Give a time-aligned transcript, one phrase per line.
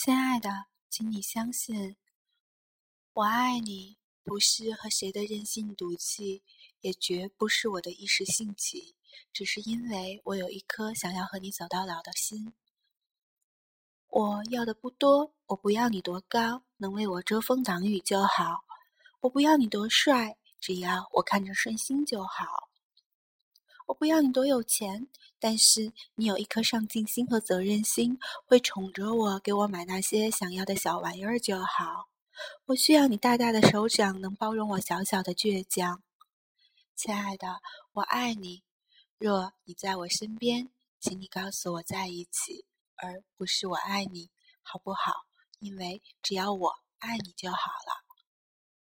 [0.00, 1.96] 亲爱的，请你相信，
[3.14, 6.44] 我爱你不是和谁的任性赌气，
[6.82, 8.94] 也绝不是我的一时兴起，
[9.32, 12.54] 只是因为我有一颗想要和你走到老的心。
[14.06, 18.62] 我要的不多，我不要你多高，能为我遮风挡雨就好；
[19.22, 22.44] 我不要你多帅，只要我看着顺心就好；
[23.88, 25.08] 我不要你多有钱。
[25.40, 32.08] 但是你有一颗上进心和责任心，会宠着我，给我买那些想要的小玩意儿就好。
[32.66, 36.02] 我需要你大大的手掌，能包容我小小的倔强。
[36.96, 37.60] 亲爱的，
[37.92, 38.64] 我爱你。
[39.16, 42.64] 若你在我身边，请你告诉我在一起，
[42.96, 44.30] 而不是我爱你，
[44.62, 45.12] 好不好？
[45.60, 47.97] 因为只要我爱你就好了。